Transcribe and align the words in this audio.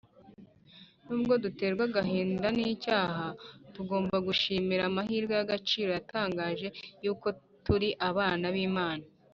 nubwo 1.05 1.33
duterwa 1.43 1.83
agahinda 1.89 2.47
n’icyaha, 2.57 3.25
tugomba 3.73 4.15
kwishimira 4.25 4.81
amahirwe 4.89 5.33
y’agaciro 5.35 5.89
gatangaje 5.97 6.67
y’uko 7.03 7.27
turi 7.65 7.89
abana 8.09 8.47
b’imana 8.55 9.05